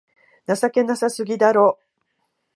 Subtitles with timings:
[0.47, 1.77] 情けなさすぎだろ